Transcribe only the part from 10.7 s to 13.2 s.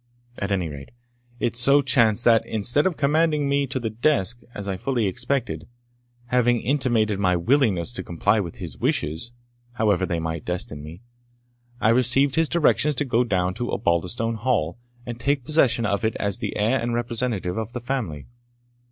me, I received his directions to